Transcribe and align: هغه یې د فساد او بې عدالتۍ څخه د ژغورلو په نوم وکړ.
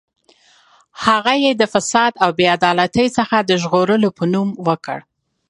هغه 1.05 1.33
یې 1.43 1.51
د 1.55 1.63
فساد 1.73 2.13
او 2.23 2.29
بې 2.37 2.45
عدالتۍ 2.55 3.07
څخه 3.17 3.37
د 3.41 3.51
ژغورلو 3.61 4.09
په 4.17 4.23
نوم 4.33 4.49
وکړ. 4.67 4.99